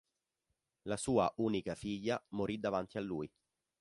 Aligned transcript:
La 0.85 0.97
sua 0.97 1.31
unica 1.35 1.75
figlia, 1.75 2.19
morì 2.29 2.59
davanti 2.59 2.97
a 2.97 3.01
lui. 3.01 3.31